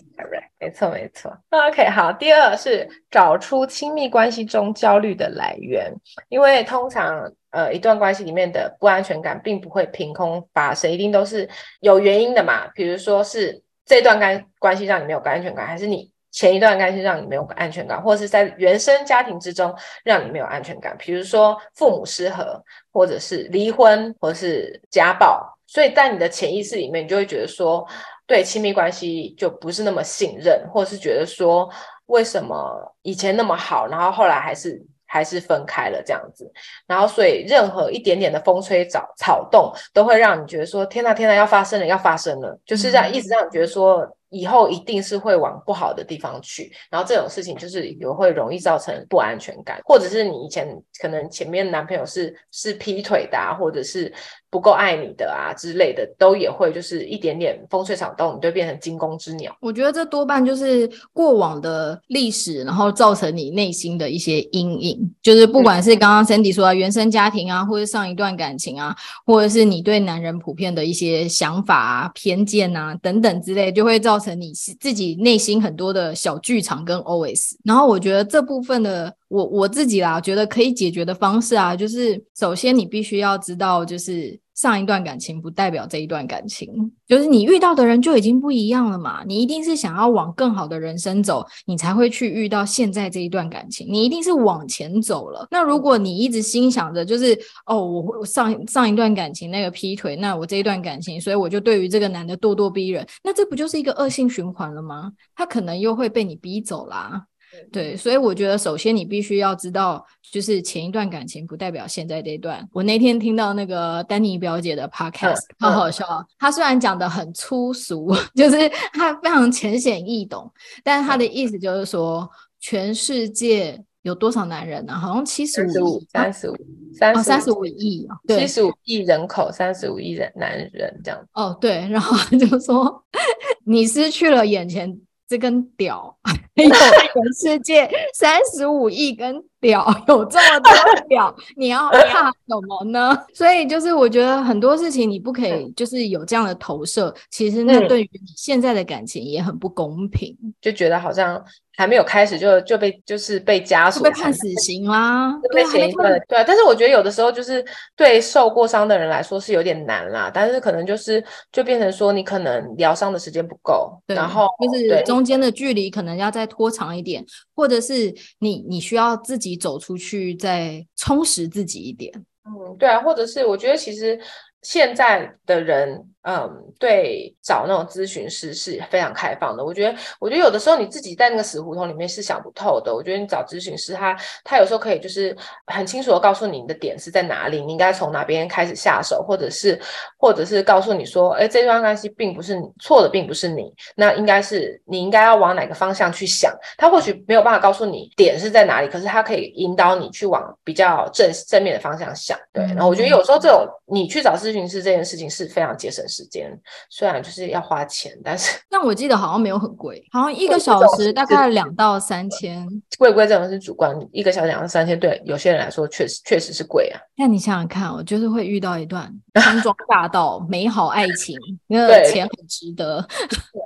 [0.58, 1.36] 没错，没错。
[1.50, 2.12] OK，好。
[2.12, 5.92] 第二是找出亲密关系中焦虑的来源，
[6.28, 11.48] 因为通常呃一段关系里面的不安全感并不会凭空发生，一定都是
[11.80, 12.66] 有原因的嘛。
[12.74, 22.62] 比如说是这段关关系让你没有安全感，还是你前一段关系让你没有安全感，或者是在原生家庭之中让你没有安全感，比如说父母失和。
[22.92, 27.86] 或者是离婚，或者是家暴，所以在你的潜意识里面，你就会觉得说，
[28.26, 31.68] 对亲密关系就不是那么信任，或者是觉得说，
[32.06, 36.50] 为什么以前那么好，然后后来还是还是分开了这样子，
[36.86, 44.10] 然后所以任何一点点的风吹草草动，都会让你觉得说，天呐天呐，要发生了要发生了，就是这样一直让你觉得说。
[44.38, 50.68] 以后一定是会往不好的地方去，然后这种事情就是有会容易造成不安全感，或者是你以前
[51.00, 54.12] 可能前面男朋友是是劈腿的啊，或者是
[54.50, 59.56] 不够爱你的啊之类的，都也会就是一点点风吹草动，你就变成惊弓之鸟。
[59.60, 68.94] 我觉得这多半就是过往的历史，然后造成你内心的一些阴影，就是不管是刚刚 Sandy 说的原生家庭啊，或者上一段感情啊，
[69.24, 74.25] 或者是你对男人普遍的一些想法啊、偏见啊等等之类，就会造成。
[74.26, 84.38] 成你自己内心很多的小剧场跟 OS，然后我觉得这部分的我我自己啦，觉得可以解决的方式啊，就是首先你必须要知道，就是。
[84.56, 89.22] 上一段感情不代表这一段感情，就是你遇到的人就已经不一样了嘛。
[89.26, 93.86] 你一定是想要往更好的人生走，你才会去遇到现在这一段感情。
[93.88, 95.46] 你一定是往前走了。
[95.50, 105.12] 那如果你一直心想着就是哦，我上上一段感情那个劈腿，那我这一段感情，所以我就对于这个男的咄咄逼人，那这不就是一个恶性循环了吗？
[105.34, 107.26] 他可能又会被你逼走啦。
[107.72, 112.66] 对，所以我觉得首先你必须要知道，就是前一段感情不代表现在这一段。
[112.72, 116.04] 我那天听到那个丹尼表姐的 podcast，好好笑。
[116.38, 120.50] 她虽然讲的很粗俗， 就是她非常浅显易懂，
[120.82, 122.28] 但是她的意思就是说，
[122.60, 123.82] 全世界。
[124.02, 125.00] 有多少男人呢、啊？
[125.00, 126.54] 好像七十五、三十五、
[126.96, 131.20] 三三十五亿，七十五亿人口，三十五亿人男人这样。
[131.32, 133.04] 哦，对，然后就说
[133.66, 134.96] 你失去了眼前
[135.28, 136.16] 这根屌，
[136.56, 139.44] 还有全世界三十五亿根。
[139.66, 143.18] 屌 有这么多表，你要怕什么呢？
[143.34, 151.42] 所以就是我觉得很多事情你不可以就是有这样的投射，其实那对于你现在的感情也很不公平，就觉得好像
[151.76, 156.44] 还没有开始就就被就是被枷锁，被判死刑啦，被前一个对。
[156.46, 157.64] 但是我觉得有的时候就是
[157.96, 167.24] 对受过伤的人来说是有点难啦，但是可能就是就变成说你可能疗伤的时间不够，然后就是中间的距离可能要再拖长一点，
[167.54, 169.55] 或者是你你需要自己。
[169.56, 172.12] 走出去，再充实自己一点。
[172.44, 174.20] 嗯，对啊，或者是我觉得其实
[174.62, 176.04] 现在的人。
[176.28, 179.64] 嗯，对，找那种咨询师是非常开放的。
[179.64, 182.92] 我觉得，我觉得有的时候你自己在那个死胡同里面是想不透的。
[182.92, 184.12] 我觉得你找咨询师他，
[184.42, 185.36] 他他有时候可以就是
[185.66, 189.80] 很清楚的告诉你你的点是在哪里，你应该从哪边开始下手，或者是
[190.18, 196.52] 或者是告诉你说，哎，这段关系并不是你错的，并不是你，那应该是你应该要往哪个方向去想。
[196.76, 202.36] 他或许没有办法告诉你点是在哪里，可是他可以引导你去往比较正正面的方向想。
[202.52, 206.50] 对，然后我觉得有时候这种你去找咨询师这件事情是非常节省时间
[206.88, 212.66] 虽然就是要花钱，但是 但我记得好像没有很贵，好像一个小时大概两到三千。
[212.98, 217.00] 贵不贵这种是主观，一个小时两到三千，对有些人来说确实确实是贵啊。
[217.16, 222.98] 那你想想看，我就是会遇到一段 康庄大道美好爱情，那个钱很值得。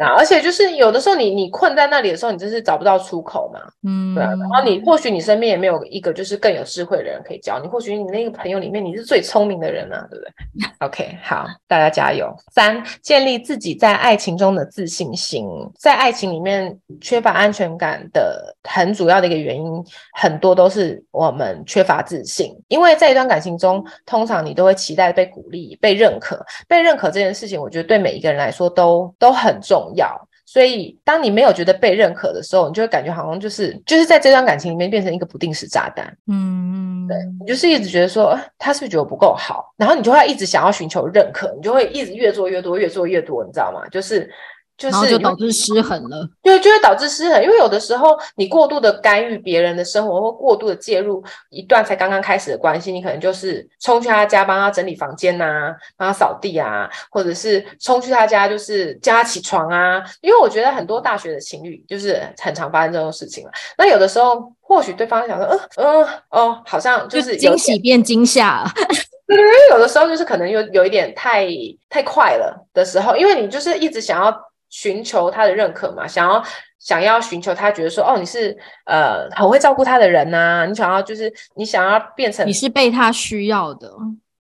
[0.01, 3.61] 啊，而且就是有的时候你你困在那里的时候，你真是找不到出口嘛。
[3.85, 4.31] 嗯，对啊。
[4.31, 10.33] 然后你或许你身边也没有一个就是更有智慧的人可以教你，或许你那个朋友里面你是最聪明的人啊，对不对
[10.87, 12.35] ？OK，好，大家加油。
[12.53, 15.47] 三，建立自己在爱情中的自信心。
[15.79, 22.55] 在爱情里面缺乏安全感的很主要的一个原因，很多都是我们缺乏自信。
[22.69, 26.45] 因为在一段感情中，通常你都会期待被鼓励、被认可。
[26.67, 30.09] 被认可这件事情，我觉得对每一个人来说都都很重要。
[30.53, 36.13] 所以，当你没有觉得被认可的时候，你就会感觉好像就是就是在这段感情里面变成一个不定时炸弹。
[36.27, 43.87] 嗯，对，你就是一直觉得说他是不是觉得我不够好，然后你就会一直想要寻求认可，你就会一直越做越多，越做越多，你知道吗？
[43.91, 44.29] 就是。
[44.81, 47.43] 就是、然后就导致失衡了，对，就会导致失衡。
[47.43, 60.03] 因为有的时候你过度的干预别人的生活，或过度的介入一段才刚刚开始的关系，你可能就是冲去他家帮他整理房间呐、啊，帮他扫地啊，或者是冲去他家就是叫他起床啊。
[60.23, 63.51] 因为我觉得很多大学的情侣就是很常发生这种事情了。
[63.77, 68.65] 那有的时候或许对方想说，嗯嗯哦，好像就是惊喜变惊吓。
[69.71, 71.47] 有的时候就是可能有有一点太
[71.91, 74.50] 太快了的时候，因为你就是一直想要。
[74.71, 76.43] 寻求他的认可嘛，想要
[76.79, 78.57] 想要寻求他觉得说，哦，你是
[78.87, 83.91] 呃很会照顾他的人呐、啊，你想要就是你想要变成你是被他需要的。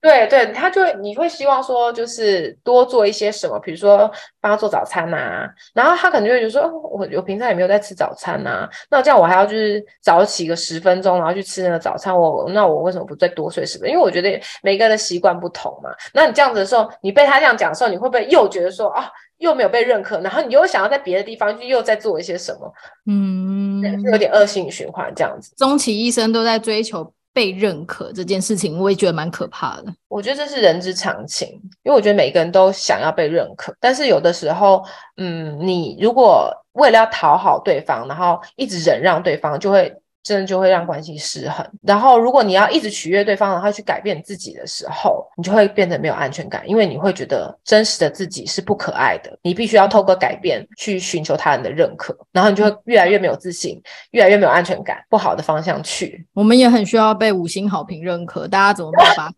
[0.01, 13.91] 对对，他就会你会希望说，就是多做一些什么，比如说帮他做早餐呐、啊，然后他可能就会觉得说，哦、我我平常也没有在吃早餐呐、啊，那这样我还要就是早起个十分钟，然后去吃那个早餐，我那我为什么不再多睡十分钟？
[13.91, 15.89] 因为我觉得每个人的习惯不同嘛。
[16.13, 22.73] 那你这样子的时候，你被他这样讲的时候，你会不会又觉得说啊，又没有被认可，然后你又想要在别的地方去又在做一些什么？
[23.07, 25.53] 嗯，有点恶性循环这样子。
[25.57, 27.11] 终其一生都在追求。
[27.31, 29.85] 被认可这件事情，我也觉得蛮可怕的。
[30.07, 31.47] 我觉得这是人之常情，
[31.83, 34.83] 因为我觉得每个人都想要被认可，但是有的时候，
[35.15, 39.95] 嗯，你如果为了要讨好对方，然后一直忍让对方，就会。
[40.23, 41.65] 真的就会让关系失衡。
[41.81, 49.37] 然后，如果你要一直取悦对方，然后去改变自己的时候，你就会变得没有安全感，因为你会觉得真实的自己是不可爱的。
[49.41, 56.25] 你必须要透过改变去寻求他人的认可，然后你就会越来越没有自信，越来越没有安全感，不好的方向去。
[56.33, 59.33] 我们也很需要被五星好评认可，大家怎么办法？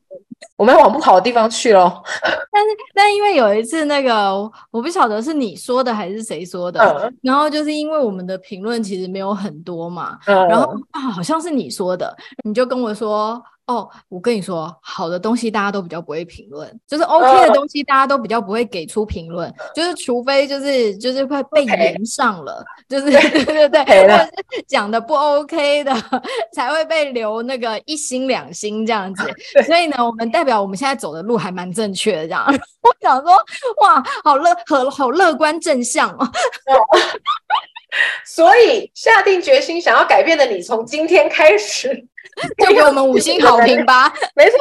[0.61, 1.91] 我们往不好的地方去喽。
[2.53, 4.31] 但是，但因为有一次那个，
[4.69, 13.41] 我不晓得是你说的还是谁说的，嗯、然后就是因为我们的评论其实没有很多嘛，嗯、然后啊，好像是你说的，你就跟我说。
[13.71, 25.93] 哦，我跟你说，好的东西大家都比较不会评论，就是 OK 的东西大家都比较不会给出评论，就是除非就是就是快被炎上了就是对 对对，或者是讲的不 OK 的
[26.53, 29.23] 才会被留那个一星两星这样子。
[29.65, 32.45] 所以呢，我们代表我们现在走的路还蛮正确的这样。
[32.47, 33.31] 我想说，
[33.81, 36.29] 哇，好乐好好乐观正向哦。
[38.25, 42.07] 所以下定决心想要改变的你，从今天开始
[42.57, 44.11] 就给我们五星好评吧。
[44.35, 44.57] 没错。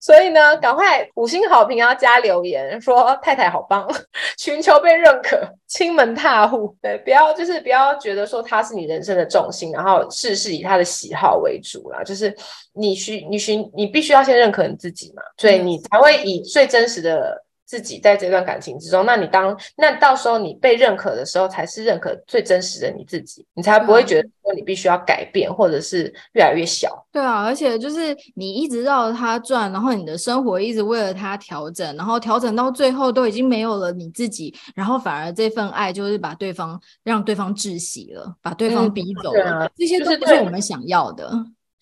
[0.00, 3.88] 所以呢，赶快五星好评，要加留言说太太好棒，
[4.36, 6.76] 寻求被认可，亲门踏户。
[6.82, 12.04] 对，不要就是不要觉得说他是你人生的重心，然后事事以他的喜好为主啦。
[12.04, 12.36] 就是
[12.74, 17.42] 你需你需你必须要先认可你自己嘛，所以你才会以最真实的。
[17.66, 27.06] 自己在这段感情之中，那你当那到时候你被认可的时候，才是认可最真实的你自己，你才不会觉得说你必须要改变，或者是越来越小。
[27.10, 41.32] 对啊，而且就是你一直绕着他转，然后你的生活一直为了他调整，然后调整到最后都已经没有了你自己，然后反而这份爱就是把对方让对方窒息了，把对方逼走了，嗯啊、这些都不是我们想要的。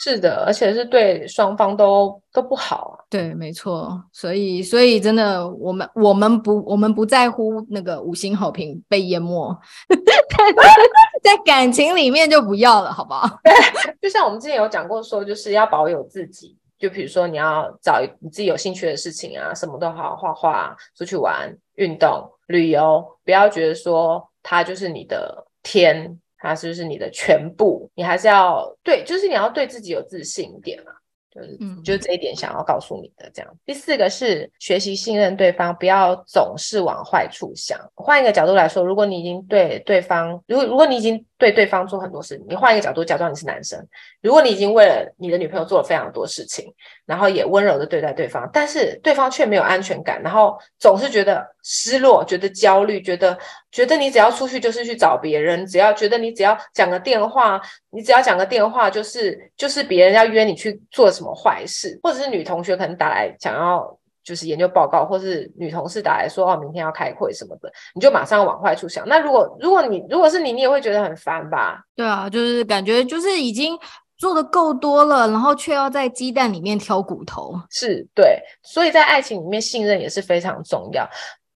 [0.02, 3.04] 是的，而且是对双方都都不好啊。
[3.08, 4.02] 对，没错。
[4.12, 9.56] 所以，所以真的，我们我们不我们不在乎那个五星好评被淹没，
[11.22, 13.28] 在感情里面就不要了，好不好？
[13.44, 13.52] 对，
[14.02, 16.56] 就像我们之前有讲过，说就是要保有自己。
[16.78, 26.18] 就比如说，你要找你自己有兴趣的事情啊，什么都好，画画、出去玩、运动、旅游，不要觉得说它就是你的天。
[26.42, 27.90] 他是不是你的全部？
[27.94, 30.92] 你还是要对，就是你要对自己有自信一点嘛。
[31.30, 33.50] 就是，就是这一点想要告诉你的这样。
[33.64, 37.80] 第四个是学习信任对方，不要总是往坏处想。
[37.94, 41.24] 换一个角度来说，如果你已经对对方，如果如果你已经。
[41.42, 43.84] 对对方做很多事，你换一个角度，假装你是男生。
[44.20, 46.72] 如果你已经为了你的女朋友做了非常多事情，
[47.04, 53.36] 然后也温柔的对待对方，但是对方却没有安全感，然后总是觉得失落、觉得焦虑、觉得
[53.72, 63.98] 觉得你只要出去就是去找别人，只要觉得你只要讲个电话，你只要讲个电话就是就是别人要约你去做什么坏事，或者是女同学可能打来想要。
[64.24, 69.06] 就是研究报告，或是女同事打来说哦，明天要开会什么的，你就马上往坏处想。
[69.08, 71.82] 那如果如果你如果是你，你也会觉得很烦吧？
[71.96, 73.78] 对啊，就是感觉就是已经
[74.16, 77.54] 做的够多了，然后却要在鸡蛋里面挑骨头。
[77.70, 81.08] 是，对，所以在爱情里面，信任也是非常重要。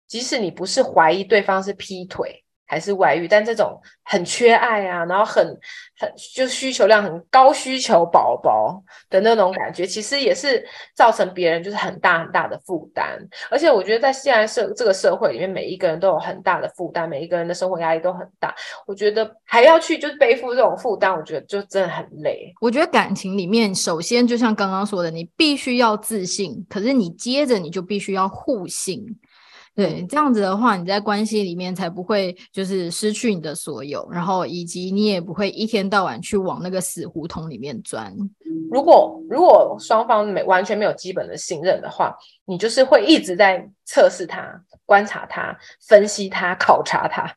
[0.08, 2.42] 即使你不是怀疑对方是劈腿。
[2.66, 5.46] 还是外遇，但这种很缺爱啊，然后很
[5.98, 13.18] 很就需求量很高，需求宝宝的那种感觉，其实也是造成别人就是很大很大的负担。
[13.50, 18.54] 而且我觉得在现在社这个社会里面，每一个人都有很大的负担，每一个人的生活压力都很大。
[18.86, 22.52] 我觉得还要去就是背负这种负担，我觉得就真的很累。
[22.60, 29.06] 我觉得感情里面，首先就像刚刚说的，你必须要自信，可是你接着你就必须要互信。
[29.76, 38.10] 对，这样子的话，你在关系里面才不会就是失去你的所有，然后以及你也不会一天到晚去往那个死胡同里面钻。
[38.70, 44.50] 如果如果双方没完全没有基本的信任的话，你就是会一直在测试他、
[44.86, 45.54] 观察他、
[45.86, 47.30] 分析他、考察他，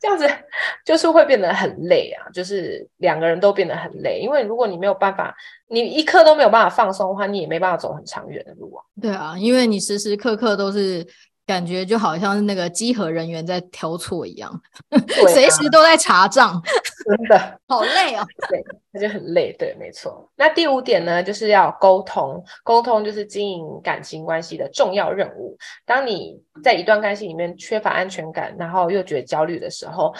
[0.00, 0.28] 这样子
[0.84, 4.18] 就是会变得很累啊，就是两个人都变得很累。
[4.20, 5.32] 因为如果你没有办法，
[5.68, 8.82] 你一刻都没有办法放松的话，你也没办法走很长远的路啊。
[9.00, 11.06] 对啊，因为你时时刻刻都是。
[11.46, 14.50] 感觉就好像是那个稽核人员在挑错一样，
[15.32, 16.62] 随、啊、时都在查账，
[17.06, 18.26] 真的好累哦。
[18.48, 19.54] 对，那就很累。
[19.58, 20.30] 对，没错。
[20.36, 25.56] 那第五点呢，就是要沟通，沟通就是经营感情关系的重要任务。
[25.84, 30.14] 当你在一段关系里面缺乏安全感，然后又觉得焦虑的时候。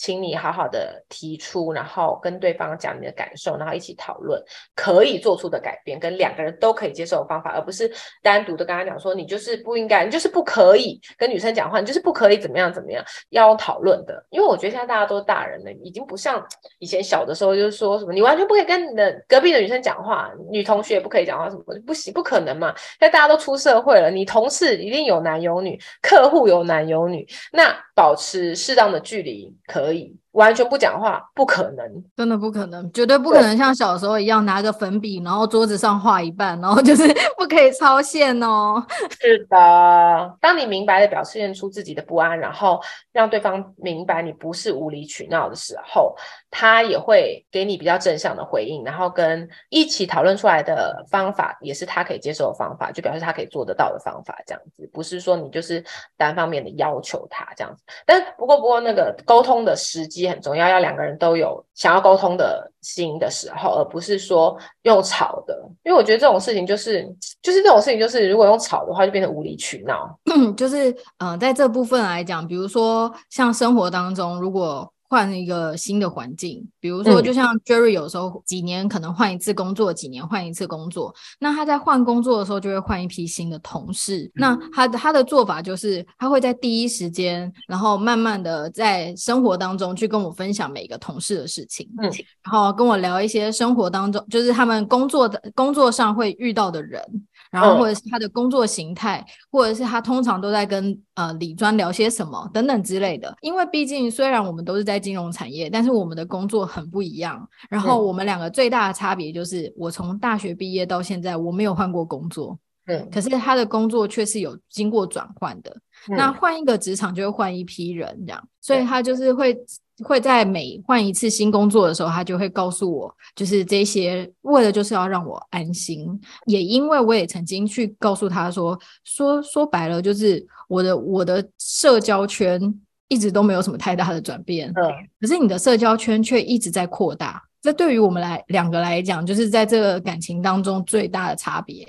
[0.00, 4.42] 请你好好的提出，然后跟对方讲你的感受，然后一起讨论
[4.74, 14.24] 可以做出的改变，跟两个人都可以接受的方法，而不是单独的跟他讲说你就是不应该，你就是不可以跟女生讲话，你就是不可以怎么样怎么样，要讨论的。
[14.30, 16.42] 因为我觉得现在大家都大人了，已经不像
[16.78, 22.74] 以前小的时候，就是说什么你完全不可以跟你的隔壁的女生讲话，女同学也不可以讲话，什么不行，不可能嘛。
[22.76, 29.98] 现在大家都出社会了，你同事一定有男有女，客户有男有女，那保持适当的距离可以。
[29.98, 37.02] 可以完全不讲话，不可能，真的不可能，绝对不可能像小时候一样拿个粉笔，然后桌子上画一半，然后就是
[37.36, 38.80] 不可以超线哦。
[39.20, 42.80] 是的，当你明白的表现出自己的不安，然后
[43.12, 46.14] 让对方明白你不是无理取闹的时候，
[46.48, 55.84] 他也会给你比较正向的回应，然后跟一起讨论出来的方法也是他可以接受的方法，就表示他可以做得到的方法，这样子，不是说你就是
[56.16, 57.82] 单方面的要求他这样子。
[58.06, 60.19] 但不过不过那个沟通的时机。
[60.22, 65.62] 也很重要，要两个人都有想要沟通的心的时候，而不是说用吵的。
[65.82, 67.04] 因为我觉得这种事情就是，
[67.42, 70.18] 就是这种事情就是，如果用吵的话，就变得无理取闹。
[70.56, 81.12] 就是，嗯、在这部分来讲，比如说像生活当中，如果换一个新的环境，比如说，就像 Jerry 有时候几年可能换一次工作，几年换一次工作。
[81.40, 84.30] 那他在换工作的时候，就会换一批新的同事。
[84.36, 92.04] 那他的他的做法就是，他会在第一时间，然后慢慢的在生活当中去跟我分享每个同事的事情，嗯，
[92.44, 97.02] 然后跟我聊一些生活当中，就是他们工作的工作上会遇到的人。
[97.50, 103.34] 然后或者是他的工作形态，或者是他通常都在跟呃李专聊些什么等等之类的。
[103.40, 107.48] 因为毕竟虽然我们都是在金融产业，但是我们的工作很不一样。
[107.68, 112.58] 然后我们两个最大的差别就是，我从大学毕业到现在，我没有换过工作。
[112.86, 115.76] 嗯，可是他的工作却是有经过转换的。
[116.08, 119.56] 那换一个职场就会换一批人，这样，所以他就是会。
[120.04, 126.08] 会在每换一次新工作的时候，他就会告诉我，就是这些，为了就是要让我安心。
[126.46, 132.60] 也因为我也曾经去告诉他说，说说白了，就是我的我的社交圈
[133.08, 134.90] 一直都没有什么太大的转变，嗯，
[135.20, 137.42] 可是你的社交圈却一直在扩大。
[137.62, 141.84] 这对于我们来两个来讲，就是在这个感情当中最大的差别。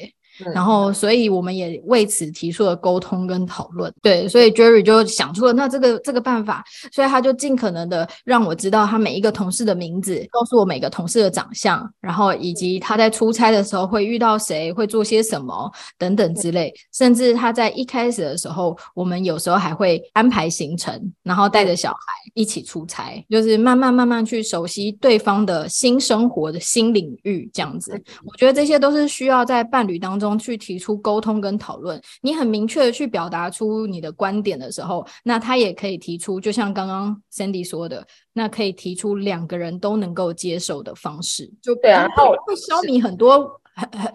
[0.53, 3.93] 然后，所以我们也为此提出了沟通跟讨论。
[4.01, 16.73] 对，所以 Jerry 就想出了那这个这个办法，所以他就尽可能的让我知道他每一个同事的名字，告诉我每个同事的长相，然后以及他在出差的时候会遇到谁，会做些什么等等之类。
[16.93, 21.97] 甚至他在一开始的时候，我们有时候还会安排行程，然后带着小孩
[22.33, 27.91] 一起出差，就是慢慢慢慢去熟悉对方的新生活的新领域，这样子。
[28.25, 30.31] 我觉得这些都是需要在伴侣当中。
[30.41, 38.03] 去提出沟通跟讨论，你很明确的去表达出你的观点的时候，那他也可以提出，就像刚刚 Sandy 说的，
[38.33, 43.61] 那可以提出两个人都能够接受的方式，就对啊，然后会消弭很多，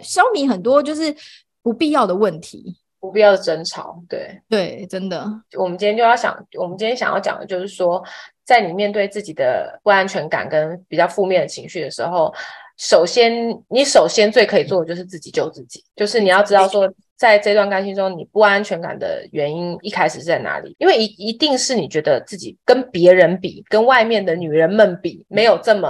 [0.02, 1.14] 消弭很多就是
[1.62, 5.30] 不必要的问题，不必要的争吵，对对，真的。
[5.56, 8.02] 我们今天就要想，我们今天想要讲的就是说，
[8.44, 12.34] 在你面对自己的不安全感跟比较负面的情绪的时候。
[12.76, 13.32] 首先，
[13.68, 20.76] 你首先最可以做的就是自己救自己，就是你要知道说，在这段关系中，你不安全感的原因一开始是在哪里？
[20.78, 25.88] 因为一一定是你觉得自己跟别人比，跟外面的女人们比，没有这么，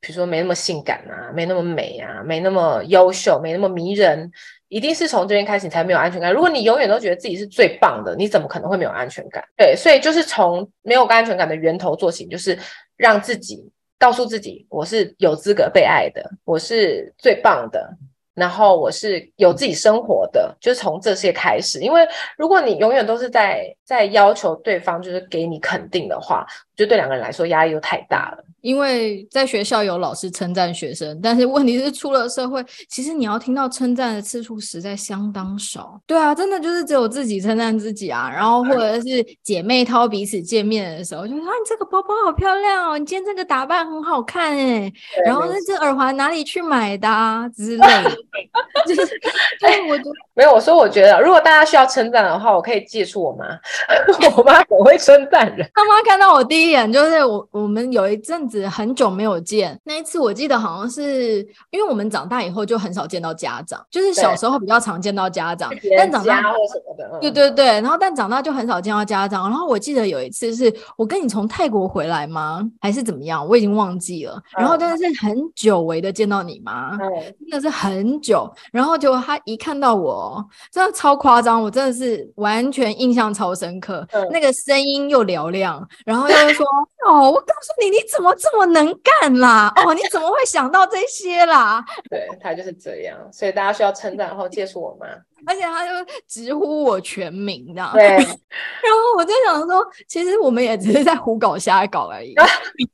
[0.00, 4.30] 比如说没那么性感啊，没那么美啊，没那么优秀，没那么迷人，
[4.68, 6.32] 一定是从这边开始你才没有安全感。
[6.32, 9.44] 如果你永远都觉得自己是最棒的，你怎么可能会没有安全感？
[9.54, 12.58] 对，所以就是从没有安全感的源头做起，就是
[12.96, 13.70] 让自己。
[13.98, 17.96] 告诉自己，我是有资格被爱的，我是最棒的，
[18.36, 21.80] 然后我是有自己生活的，就是从这些开始。
[21.80, 22.06] 因为
[22.36, 28.44] 如果你永远都是在在要求对方就是给你肯定的话，就对两个人来说压力又太大了。
[28.60, 36.00] 因为在学校有老师称赞学生，但是问题是出了社会，其实你要听到称赞的次数实在相当少。
[36.04, 44.92] 对啊，真的就是只有自己称赞自己啊，然后或者是姐妹掏彼此见面的时候，就说啊，你这个包包好漂亮哦，你今天这个打扮很好看哎，
[45.24, 48.16] 然后那这耳环哪里去买的啊之类的。
[48.86, 49.18] 就是，
[49.60, 50.04] 对，我就
[50.34, 53.46] 没有我说，我觉得如果大家需要称赞的话，我可以借出我妈，
[54.36, 55.68] 我妈很会称赞人。
[55.74, 58.66] 他妈看到我第一眼就是我，我们有一阵子。
[58.66, 61.38] 很久没有见，那一次我记得好像是
[61.70, 69.48] 因为我们长大以后就很少见到家长，就是小时候比较常见到家长，但长大或什么的，对对对，然后但长大就很少见到家长。
[69.48, 72.62] 然后我记得有一次是我跟你从泰国回来吗？
[72.80, 73.46] 还是怎么样？
[73.46, 74.42] 我已经忘记了。
[74.56, 78.50] 然后真的是很久违的见到你妈，真的是很久。
[78.72, 84.06] 然后结果他一看到我，真的超夸张，我真的是完全印象超深刻。
[84.30, 86.64] 那个声音又嘹亮，然后又说
[87.06, 88.86] ：“哦，我告诉你，你怎么？”这么能
[89.20, 89.72] 干啦！
[89.84, 91.84] 哦，你怎么会想到这些啦？
[92.08, 95.06] 对，他就是这样，所以大家需要称赞，然后接触我妈，
[95.46, 95.92] 而且他就
[96.28, 97.90] 直呼我全名，这样。
[97.92, 98.06] 对。
[98.06, 102.34] 然后我就想说，其实我们也只是在胡搞瞎搞而已。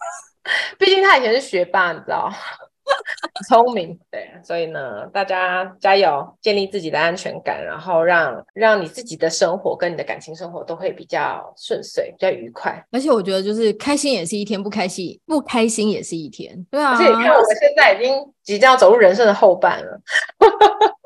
[0.78, 2.32] 毕竟他以前是学霸，你知道。
[3.48, 12.84] 聪明，对，所以呢，大家加油，建立自己的安全感，然后让让你自己的生活跟你的感情生活都会比较顺遂，比较愉快。
[12.90, 16.66] 而且我觉得，就是开心也是一天，不开心不开心也是一天。
[16.70, 20.00] 对啊，而且你看，我们现在已经即将走入人生的后半了，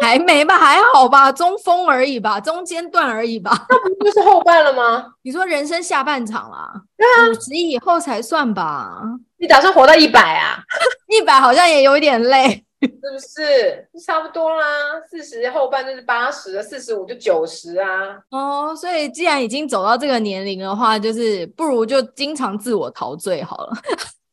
[0.06, 0.56] 还没吧？
[0.56, 1.32] 还好吧？
[1.32, 3.66] 中锋而已吧，中间段而已吧。
[3.68, 5.04] 那不就是后半了吗？
[5.22, 9.02] 你说人生下半场啦，对啊，五十以后才算吧。
[9.38, 10.62] 你打算活到一百啊？
[11.12, 13.88] 一百好像也有一点累，是不是？
[14.06, 14.64] 差不多啦，
[15.10, 17.88] 四十后半就是八十，四十五就九十啊。
[18.30, 23.72] 哦，所以既然已经走到这个年龄的话，就是不如就经常自我陶醉好了，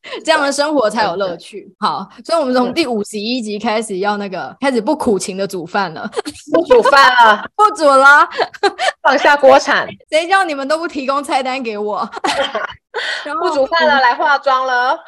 [0.24, 1.68] 这样的生活才有乐趣。
[1.80, 6.10] 好，所以我们从第五十一集开始要那个开始不苦情的煮饭了，
[6.52, 8.28] 不煮饭了， 不煮了，
[9.02, 9.86] 放下锅铲。
[10.10, 12.08] 谁叫你们都不提供菜单给我？
[13.40, 14.98] 不煮饭了，来化妆了。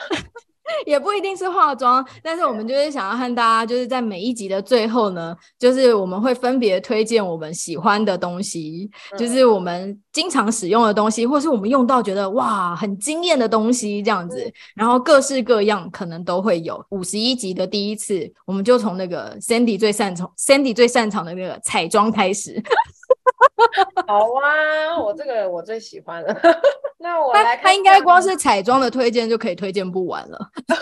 [0.84, 16.84] 也不一定是化妆，但是我们就是想要和大家，就是在每一集的最后呢，就是我们会分别推荐我们喜欢的东西，嗯、就是我们经常使用的东西，或是我们用到觉得哇很惊艳的东西这样子，嗯、然后各式各样可能都会有。
[16.90, 22.62] 五十一集的第一次，我们就从那个 Sandy 最擅长，Sandy 最擅长的那个彩妆开始。
[24.06, 26.36] 好啊，我这个我最喜欢了。
[26.98, 30.38] 那我来看看，他应该光是彩妆的推荐就可以推荐不完了。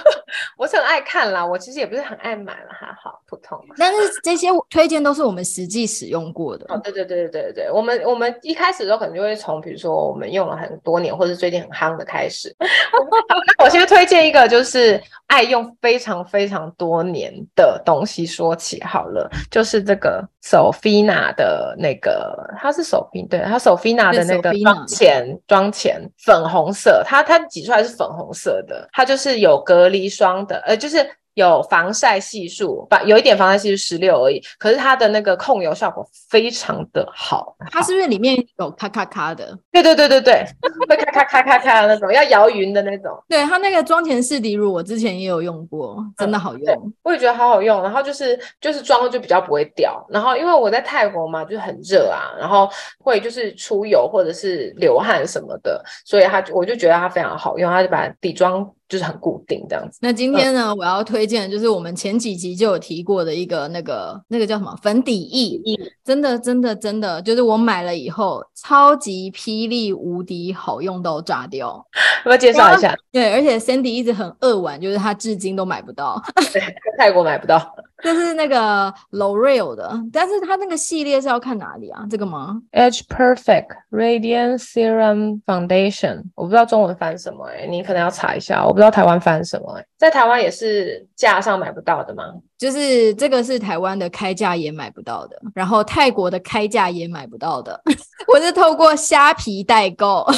[0.57, 3.59] 我是很爱看啦，我其实也不是很爱买了，还好普通。
[3.77, 6.67] 但是这些推荐都是我们实际使用过的。
[6.69, 12.55] 哦，对对对对对对，我们我们一开始的时候可能就会从比如说我们用了很多年，或者最近很夯的开始。
[12.59, 22.14] 那我先推荐一个，就是爱用非常非常多年的东西说起好了，就是这个 Sofina 的那个，
[22.59, 31.07] 它是 Sofina，对，它 Sofina 的那个妆前妆前粉红色，它它挤出来是粉红色的，它就是有隔离霜的，呃，就是。
[31.35, 37.57] 有防晒系数，把有一点防晒系数十六而已，可是它的那个控油效果非常的好。
[37.71, 39.59] 它是不是里面有咔咔咔的？
[39.73, 40.45] 对对对对对，
[40.89, 43.13] 会咔咔咔咔咔的那种，要摇匀的那种。
[43.29, 46.75] 对，它那个妆前适底乳，我之前也有用过，真的好用。
[46.77, 50.05] 嗯、我也觉得好好用，然后就是就是妆就比较不会掉。
[50.09, 52.69] 然后因为我在泰国嘛，就很热啊，然后
[52.99, 58.71] 会就是出油或者是流汗什么的，所以它我就觉得它非常好用，它就把底妆。
[58.89, 59.99] 就是很固定这样子。
[60.03, 71.85] 那今天呢，嗯、我要推荐的就是我们前几集就有提过的一个那个那个叫什么粉底液，嗯、真的真的真的，就是我买了以后超级霹雳无敌好用到炸掉。
[72.25, 76.23] 我要介绍一下，对，而且 Sandy 一直很扼腕，就是他至今都买不到，
[76.53, 76.63] 对，
[76.99, 77.75] 泰国买不到。
[78.05, 82.07] 就是那个 L'Oreal 的，但是它那个系列是要看哪里啊？
[82.11, 92.25] 这个吗？Edge Perfect Radiant Serum Foundation，我不知道中文翻什么哎、你可能要查一下，我不知道台湾翻什么哎、在台湾也是架上买不到的吗？
[92.65, 97.79] 就是这个是台湾的开价也买不到的，然后泰国的开价也买不到的，
[98.33, 100.27] 我是透过虾皮代购。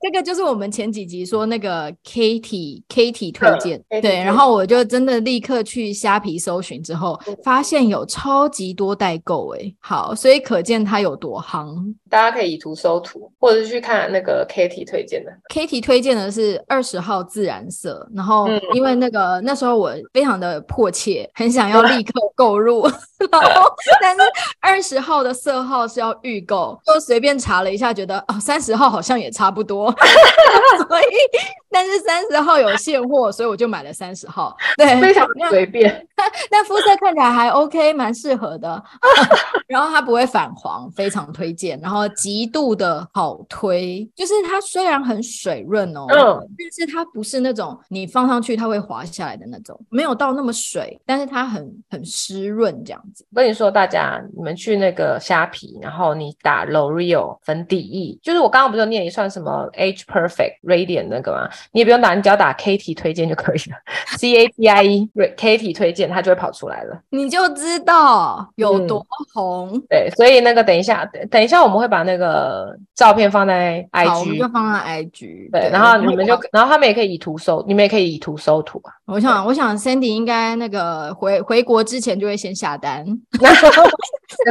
[0.00, 11.74] 这个就是我们前几集说那个 Katie Katie 推荐，嗯、对，然后我就真的立刻去虾皮搜寻之后，发现有超级多代购哎，好，所以可见它有多夯。
[12.10, 15.32] 大家可以以图搜图，或者是去看那个 Katie 推荐的。
[15.48, 22.82] Katie 推荐的是二十号自然色，然后因为那个、嗯、那时候我非常的迫切，很想要立刻购入，
[23.30, 23.70] 然后
[24.02, 24.22] 但是
[24.60, 29.90] 二十号的色号是要预购，就随便查了一下，觉得哦三十号好像也差不多。
[30.88, 31.04] 所以，
[31.74, 34.56] 但是三十号有现货，所以我就买了三十号。
[34.76, 36.06] 对，非常随便。
[36.48, 38.80] 但肤色看起来还 OK，蛮适合的。
[39.66, 41.76] 然后它不会反黄，非常推荐。
[41.80, 53.26] 然后极度的好推，就是它虽然很水润哦，嗯，但是它不是那种你放上去它会滑下来的那种，没有到那么水，但是它很很湿润这样子。
[53.32, 61.50] 我跟你说，大家你们去那个虾皮，然后你打 L'Oreal 粉底液，就是我刚刚不是念一串什么 Age Perfect Radiant 那个吗？
[61.72, 63.76] 你也不用打，你只要打 Katie 推荐就可以了。
[64.16, 69.70] C A T I E Katie 推荐，它就会跑出来了，你就知道有多红。
[69.72, 75.48] 嗯、对，所以那个等一下，等一下我们会把那个照片放在 I G，我们就放在 I G。
[75.52, 78.92] 对，然后你们就，然后他们也可以以图搜，你们也可以以图搜图啊。
[79.06, 83.04] 我想，我想 Sandy 应该那个回回国之前就会先下单，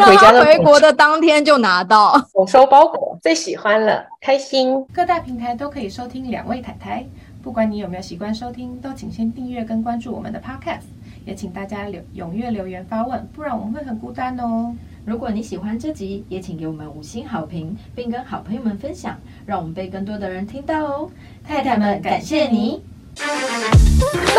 [0.05, 2.13] 回家回国的当天就拿到。
[2.35, 4.85] 我收包裹，最喜欢了，开心。
[4.93, 7.03] 各大平台都可以收听两位太太，
[7.41, 10.83] 不管你有没有习惯收听，都请先订阅跟关注我们的 Podcast。
[11.25, 14.75] 也请大家留踊跃留言发问，不然我们会很孤单哦。
[15.05, 21.09] 如果你喜欢这集，也请给我们五星好评，并跟好朋友们分享，让我们被更多的人听到哦。
[21.43, 22.83] 太太们，感谢你。
[23.15, 23.25] 在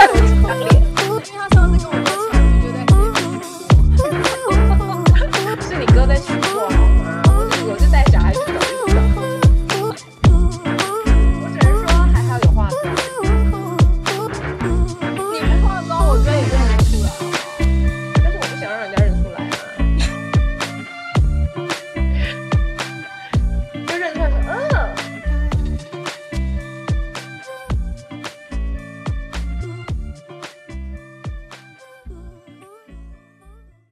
[0.09, 0.66] 我们厂里，
[1.05, 3.09] 因为他上次跟我说，你就在前面，
[5.61, 6.84] 是你哥在群播。